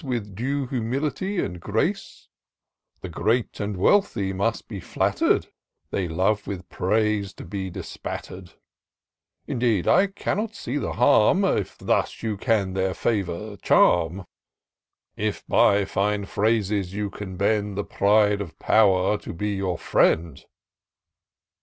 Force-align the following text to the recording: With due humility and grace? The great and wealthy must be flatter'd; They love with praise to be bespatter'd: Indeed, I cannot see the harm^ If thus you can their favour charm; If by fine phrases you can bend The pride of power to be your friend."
With 0.03 0.33
due 0.33 0.65
humility 0.65 1.37
and 1.45 1.59
grace? 1.61 2.27
The 3.01 3.07
great 3.09 3.59
and 3.59 3.77
wealthy 3.77 4.33
must 4.33 4.67
be 4.67 4.79
flatter'd; 4.79 5.49
They 5.91 6.07
love 6.07 6.47
with 6.47 6.67
praise 6.69 7.35
to 7.35 7.45
be 7.45 7.69
bespatter'd: 7.69 8.53
Indeed, 9.45 9.87
I 9.87 10.07
cannot 10.07 10.55
see 10.55 10.77
the 10.77 10.93
harm^ 10.93 11.45
If 11.55 11.77
thus 11.77 12.23
you 12.23 12.35
can 12.35 12.73
their 12.73 12.95
favour 12.95 13.57
charm; 13.57 14.25
If 15.15 15.45
by 15.45 15.85
fine 15.85 16.25
phrases 16.25 16.95
you 16.95 17.11
can 17.11 17.37
bend 17.37 17.77
The 17.77 17.83
pride 17.83 18.41
of 18.41 18.57
power 18.57 19.19
to 19.19 19.33
be 19.35 19.49
your 19.53 19.77
friend." 19.77 20.43